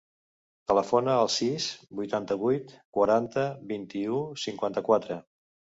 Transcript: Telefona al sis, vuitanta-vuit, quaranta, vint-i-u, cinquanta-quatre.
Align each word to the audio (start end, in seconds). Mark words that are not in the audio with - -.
Telefona 0.71 1.17
al 1.25 1.29
sis, 1.33 1.67
vuitanta-vuit, 1.99 2.75
quaranta, 2.99 3.47
vint-i-u, 3.75 4.27
cinquanta-quatre. 4.49 5.23